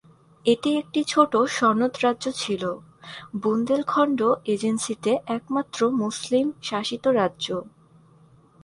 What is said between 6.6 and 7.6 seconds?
শাসিত রাজ্য।